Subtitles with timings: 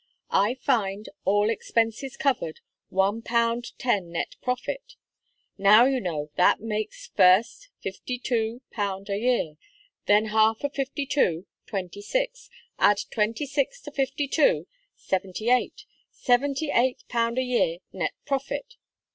[0.33, 4.95] I find, all expenses covered, one pound ten net profit.
[5.59, 9.57] Now, you know, that makes, first, fifty two pound a year;
[10.07, 15.85] then half of fifty two, twenty six; add twenty six to fifty two, seventy eight
[16.09, 18.77] seventy eight pound a year, net profit.